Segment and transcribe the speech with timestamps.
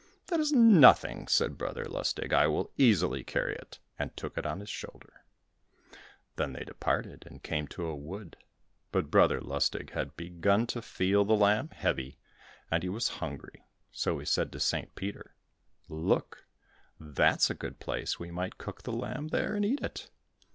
[0.29, 2.33] "That is nothing," said Brother Lustig.
[2.33, 5.21] "I will easily carry it," and took it on his shoulder.
[6.37, 8.35] Then they departed and came to a wood,
[8.91, 12.17] but Brother Lustig had begun to feel the lamb heavy,
[12.71, 14.95] and he was hungry, so he said to St.
[14.95, 15.35] Peter,
[15.87, 16.47] "Look,
[16.99, 20.09] that's a good place, we might cook the lamb there, and eat it."